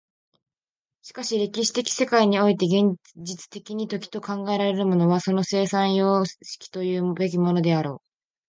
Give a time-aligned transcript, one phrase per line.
[1.03, 8.07] しかし歴史的世界において現実的に時と考えられるものはその生産様式というべきものであろう。